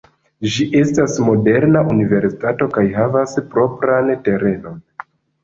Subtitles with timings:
[0.53, 4.83] Ĝi estas moderna universitato kaj havas propran terenon.